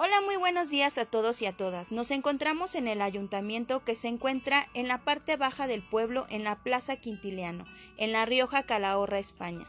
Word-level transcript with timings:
Hola, 0.00 0.20
muy 0.20 0.36
buenos 0.36 0.70
días 0.70 0.96
a 0.96 1.06
todos 1.06 1.42
y 1.42 1.46
a 1.46 1.56
todas. 1.56 1.90
Nos 1.90 2.12
encontramos 2.12 2.76
en 2.76 2.86
el 2.86 3.02
ayuntamiento 3.02 3.82
que 3.82 3.96
se 3.96 4.06
encuentra 4.06 4.68
en 4.72 4.86
la 4.86 4.98
parte 5.02 5.36
baja 5.36 5.66
del 5.66 5.82
pueblo, 5.82 6.24
en 6.30 6.44
la 6.44 6.62
Plaza 6.62 6.98
Quintiliano, 6.98 7.64
en 7.96 8.12
La 8.12 8.24
Rioja, 8.24 8.62
Calahorra, 8.62 9.18
España. 9.18 9.68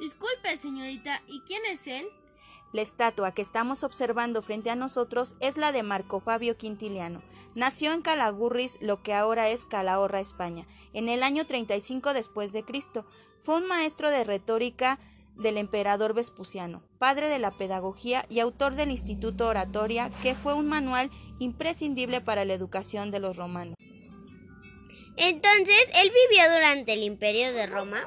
Disculpe, 0.00 0.58
señorita, 0.58 1.22
¿y 1.28 1.42
quién 1.42 1.64
es 1.66 1.86
él? 1.86 2.08
La 2.72 2.82
estatua 2.82 3.32
que 3.34 3.42
estamos 3.42 3.84
observando 3.84 4.42
frente 4.42 4.68
a 4.68 4.74
nosotros 4.74 5.36
es 5.38 5.56
la 5.56 5.70
de 5.70 5.84
Marco 5.84 6.18
Fabio 6.18 6.56
Quintiliano. 6.56 7.22
Nació 7.54 7.92
en 7.92 8.02
Calagurris, 8.02 8.78
lo 8.80 9.00
que 9.00 9.14
ahora 9.14 9.48
es 9.48 9.64
Calahorra, 9.64 10.18
España, 10.18 10.66
en 10.92 11.08
el 11.08 11.22
año 11.22 11.46
35 11.46 12.12
después 12.14 12.52
de 12.52 12.64
Cristo. 12.64 13.06
Fue 13.44 13.58
un 13.58 13.68
maestro 13.68 14.10
de 14.10 14.24
retórica 14.24 14.98
del 15.36 15.58
emperador 15.58 16.14
Vespuciano, 16.14 16.82
padre 16.98 17.28
de 17.28 17.38
la 17.38 17.52
pedagogía 17.52 18.26
y 18.28 18.40
autor 18.40 18.74
del 18.74 18.90
Instituto 18.90 19.46
Oratoria, 19.46 20.10
que 20.22 20.34
fue 20.34 20.54
un 20.54 20.68
manual 20.68 21.10
imprescindible 21.38 22.20
para 22.20 22.44
la 22.44 22.54
educación 22.54 23.10
de 23.10 23.20
los 23.20 23.36
romanos. 23.36 23.74
Entonces, 25.16 25.88
¿él 25.94 26.12
vivió 26.28 26.52
durante 26.52 26.92
el 26.92 27.02
imperio 27.02 27.52
de 27.52 27.66
Roma? 27.66 28.06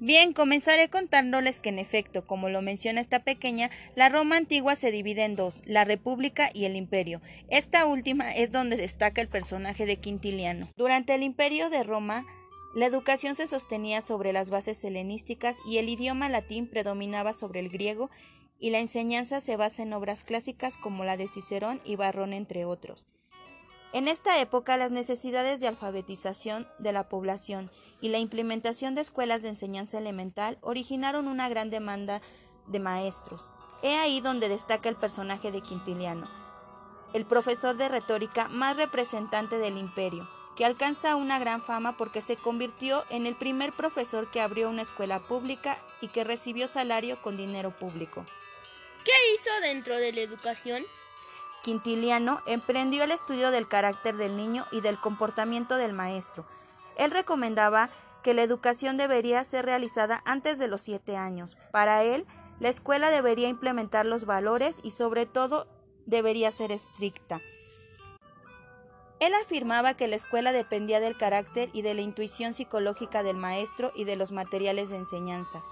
Bien, 0.00 0.32
comenzaré 0.34 0.90
contándoles 0.90 1.60
que 1.60 1.70
en 1.70 1.78
efecto, 1.78 2.26
como 2.26 2.50
lo 2.50 2.60
menciona 2.60 3.00
esta 3.00 3.20
pequeña, 3.20 3.70
la 3.94 4.08
Roma 4.08 4.36
antigua 4.36 4.74
se 4.74 4.90
divide 4.90 5.24
en 5.24 5.36
dos, 5.36 5.62
la 5.64 5.84
República 5.84 6.50
y 6.52 6.66
el 6.66 6.76
Imperio. 6.76 7.22
Esta 7.48 7.86
última 7.86 8.30
es 8.34 8.52
donde 8.52 8.76
destaca 8.76 9.22
el 9.22 9.28
personaje 9.28 9.86
de 9.86 9.96
Quintiliano. 9.96 10.68
Durante 10.76 11.14
el 11.14 11.22
Imperio 11.22 11.70
de 11.70 11.84
Roma, 11.84 12.26
la 12.74 12.86
educación 12.86 13.36
se 13.36 13.46
sostenía 13.46 14.00
sobre 14.00 14.32
las 14.32 14.50
bases 14.50 14.82
helenísticas 14.82 15.58
y 15.64 15.78
el 15.78 15.88
idioma 15.88 16.28
latín 16.28 16.68
predominaba 16.68 17.32
sobre 17.32 17.60
el 17.60 17.68
griego 17.68 18.10
y 18.58 18.70
la 18.70 18.80
enseñanza 18.80 19.40
se 19.40 19.56
basa 19.56 19.84
en 19.84 19.92
obras 19.92 20.24
clásicas 20.24 20.76
como 20.76 21.04
la 21.04 21.16
de 21.16 21.28
Cicerón 21.28 21.80
y 21.84 21.94
Barrón 21.94 22.32
entre 22.32 22.64
otros. 22.64 23.06
En 23.92 24.08
esta 24.08 24.40
época 24.40 24.76
las 24.76 24.90
necesidades 24.90 25.60
de 25.60 25.68
alfabetización 25.68 26.66
de 26.80 26.90
la 26.90 27.08
población 27.08 27.70
y 28.00 28.08
la 28.08 28.18
implementación 28.18 28.96
de 28.96 29.02
escuelas 29.02 29.42
de 29.42 29.50
enseñanza 29.50 29.98
elemental 29.98 30.58
originaron 30.60 31.28
una 31.28 31.48
gran 31.48 31.70
demanda 31.70 32.20
de 32.66 32.80
maestros. 32.80 33.50
He 33.84 33.94
ahí 33.94 34.20
donde 34.20 34.48
destaca 34.48 34.88
el 34.88 34.96
personaje 34.96 35.52
de 35.52 35.60
Quintiliano, 35.60 36.28
el 37.12 37.24
profesor 37.24 37.76
de 37.76 37.88
retórica 37.88 38.48
más 38.48 38.76
representante 38.76 39.58
del 39.58 39.78
imperio, 39.78 40.28
que 40.56 40.64
alcanza 40.64 41.16
una 41.16 41.38
gran 41.38 41.62
fama 41.62 41.96
porque 41.96 42.20
se 42.20 42.36
convirtió 42.36 43.04
en 43.10 43.26
el 43.26 43.34
primer 43.34 43.72
profesor 43.72 44.30
que 44.30 44.40
abrió 44.40 44.68
una 44.68 44.82
escuela 44.82 45.20
pública 45.20 45.78
y 46.00 46.08
que 46.08 46.24
recibió 46.24 46.68
salario 46.68 47.20
con 47.20 47.36
dinero 47.36 47.70
público. 47.70 48.24
¿Qué 49.04 49.12
hizo 49.34 49.50
dentro 49.62 49.96
de 49.96 50.12
la 50.12 50.20
educación? 50.20 50.84
Quintiliano 51.62 52.40
emprendió 52.46 53.04
el 53.04 53.10
estudio 53.10 53.50
del 53.50 53.68
carácter 53.68 54.16
del 54.16 54.36
niño 54.36 54.66
y 54.70 54.80
del 54.80 54.98
comportamiento 54.98 55.76
del 55.76 55.92
maestro. 55.92 56.46
Él 56.96 57.10
recomendaba 57.10 57.90
que 58.22 58.34
la 58.34 58.42
educación 58.42 58.96
debería 58.96 59.42
ser 59.44 59.64
realizada 59.64 60.22
antes 60.24 60.58
de 60.58 60.68
los 60.68 60.80
siete 60.80 61.16
años. 61.16 61.56
Para 61.72 62.02
él, 62.04 62.26
la 62.60 62.68
escuela 62.68 63.10
debería 63.10 63.48
implementar 63.48 64.06
los 64.06 64.24
valores 64.24 64.76
y 64.82 64.90
sobre 64.90 65.26
todo 65.26 65.66
debería 66.06 66.50
ser 66.50 66.72
estricta. 66.72 67.40
Él 69.24 69.32
afirmaba 69.42 69.94
que 69.94 70.06
la 70.06 70.16
escuela 70.16 70.52
dependía 70.52 71.00
del 71.00 71.16
carácter 71.16 71.70
y 71.72 71.80
de 71.80 71.94
la 71.94 72.02
intuición 72.02 72.52
psicológica 72.52 73.22
del 73.22 73.38
maestro 73.38 73.90
y 73.94 74.04
de 74.04 74.16
los 74.16 74.32
materiales 74.32 74.90
de 74.90 74.96
enseñanza. 74.96 75.64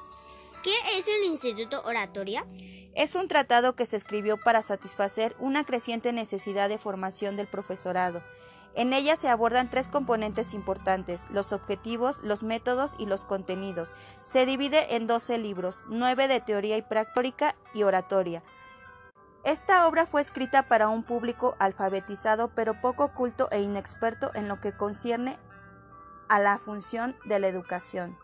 ¿Qué 0.63 0.73
es 0.97 1.07
el 1.07 1.25
Instituto 1.25 1.83
Oratoria? 1.85 2.47
Es 2.95 3.15
un 3.15 3.29
tratado 3.29 3.75
que 3.75 3.85
se 3.85 3.97
escribió 3.97 4.39
para 4.39 4.63
satisfacer 4.63 5.37
una 5.39 5.65
creciente 5.65 6.15
necesidad 6.15 6.71
de 6.71 6.79
formación 6.79 7.37
del 7.37 7.47
profesorado. 7.47 8.23
En 8.75 8.95
ella 8.95 9.17
se 9.17 9.29
abordan 9.29 9.69
tres 9.69 9.87
componentes 9.87 10.55
importantes, 10.55 11.27
los 11.31 11.53
objetivos, 11.53 12.21
los 12.23 12.43
métodos 12.43 12.95
y 12.99 13.05
los 13.05 13.27
contenidos. 13.27 13.95
Se 14.23 14.47
divide 14.47 14.97
en 14.97 15.07
12 15.07 15.37
libros, 15.37 15.83
nueve 15.89 16.27
de 16.27 16.41
teoría 16.41 16.79
y 16.79 16.83
práctica 16.83 17.55
y 17.75 17.83
oratoria. 17.83 18.43
Esta 19.45 19.89
obra 19.89 20.07
fue 20.07 20.21
escrita 20.21 20.69
para 20.69 20.89
un 20.89 21.03
público 21.03 21.57
alfabetizado 21.59 22.49
pero 22.55 22.81
poco 22.81 23.13
culto 23.13 23.49
e 23.51 23.61
inexperto 23.61 24.31
en 24.35 24.49
lo 24.49 24.61
que 24.61 24.73
concierne 24.73 25.39
a 26.29 26.39
la 26.39 26.59
función 26.59 27.17
de 27.25 27.41
la 27.41 27.49
educación. 27.49 28.17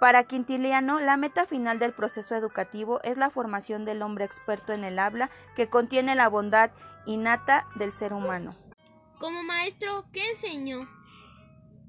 Para 0.00 0.24
Quintiliano, 0.24 1.00
la 1.00 1.16
meta 1.16 1.46
final 1.46 1.78
del 1.78 1.94
proceso 1.94 2.34
educativo 2.34 3.00
es 3.02 3.16
la 3.16 3.30
formación 3.30 3.84
del 3.84 4.02
hombre 4.02 4.24
experto 4.24 4.72
en 4.72 4.84
el 4.84 4.98
habla 4.98 5.30
que 5.54 5.68
contiene 5.68 6.14
la 6.14 6.28
bondad 6.28 6.70
innata 7.06 7.66
del 7.76 7.92
ser 7.92 8.12
humano. 8.12 8.56
Como 9.18 9.42
maestro, 9.44 10.04
¿qué 10.12 10.20
enseñó? 10.32 10.95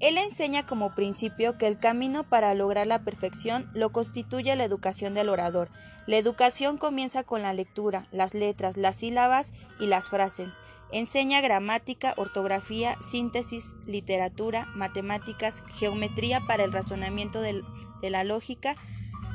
Él 0.00 0.16
enseña 0.16 0.64
como 0.64 0.94
principio 0.94 1.58
que 1.58 1.66
el 1.66 1.78
camino 1.78 2.22
para 2.22 2.54
lograr 2.54 2.86
la 2.86 3.00
perfección 3.00 3.68
lo 3.74 3.90
constituye 3.90 4.54
la 4.54 4.64
educación 4.64 5.14
del 5.14 5.28
orador. 5.28 5.70
La 6.06 6.16
educación 6.16 6.78
comienza 6.78 7.24
con 7.24 7.42
la 7.42 7.52
lectura, 7.52 8.06
las 8.12 8.32
letras, 8.32 8.76
las 8.76 8.96
sílabas 8.96 9.52
y 9.80 9.86
las 9.86 10.08
frases. 10.08 10.48
Enseña 10.92 11.40
gramática, 11.40 12.14
ortografía, 12.16 12.96
síntesis, 13.10 13.74
literatura, 13.86 14.66
matemáticas, 14.74 15.62
geometría 15.74 16.40
para 16.46 16.64
el 16.64 16.72
razonamiento 16.72 17.40
de 17.42 17.62
la 18.02 18.24
lógica, 18.24 18.76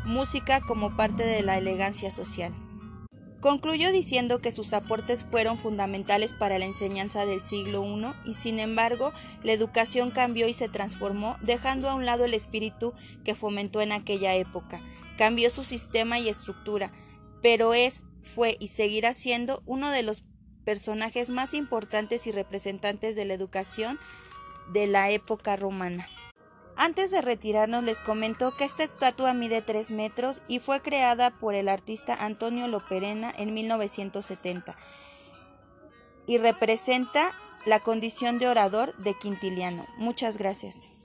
música 0.06 0.62
como 0.62 0.96
parte 0.96 1.24
de 1.26 1.44
la 1.44 1.58
elegancia 1.58 2.10
social. 2.10 2.54
Concluyó 3.44 3.92
diciendo 3.92 4.40
que 4.40 4.54
sus 4.54 4.72
aportes 4.72 5.26
fueron 5.26 5.58
fundamentales 5.58 6.32
para 6.32 6.58
la 6.60 6.64
enseñanza 6.64 7.26
del 7.26 7.42
siglo 7.42 7.84
I 7.84 8.30
y 8.32 8.36
sin 8.36 8.58
embargo 8.58 9.12
la 9.44 9.52
educación 9.52 10.12
cambió 10.12 10.48
y 10.48 10.54
se 10.54 10.70
transformó 10.70 11.36
dejando 11.42 11.90
a 11.90 11.94
un 11.94 12.06
lado 12.06 12.24
el 12.24 12.36
espíritu 12.36 12.94
que 13.26 13.36
fomentó 13.36 13.82
en 13.82 13.92
aquella 13.92 14.34
época. 14.34 14.80
Cambió 15.18 15.50
su 15.50 15.66
sistema 15.66 16.20
y 16.20 16.30
estructura, 16.30 16.94
pero 17.42 17.74
es, 17.74 18.06
fue 18.34 18.56
y 18.62 18.68
seguirá 18.68 19.14
siendo 19.14 19.62
uno 19.66 19.92
de 19.92 20.04
los 20.04 20.24
personajes 20.64 21.30
más 21.30 21.54
importantes 21.54 22.28
y 22.28 22.32
representantes 22.32 23.18
de 23.18 23.26
la 23.26 23.34
educación 23.34 24.00
de 24.72 24.88
la 24.88 25.12
época 25.12 25.58
romana. 25.58 26.08
Antes 26.76 27.12
de 27.12 27.22
retirarnos 27.22 27.84
les 27.84 28.00
comento 28.00 28.56
que 28.58 28.64
esta 28.64 28.84
estatua 28.84 29.34
mide 29.34 29.62
3 29.62 29.92
metros 29.92 30.42
y 30.48 30.60
fue 30.60 30.82
creada 30.82 31.32
por 31.32 31.54
el 31.54 31.70
artista 31.70 32.16
Antonio 32.16 32.68
Loperena 32.68 33.32
en 33.36 33.54
1970 33.54 34.76
y 36.26 36.38
representa 36.38 37.34
la 37.66 37.80
condición 37.80 38.38
de 38.38 38.48
orador 38.48 38.96
de 38.98 39.14
Quintiliano. 39.14 39.86
Muchas 39.98 40.38
gracias. 40.38 40.93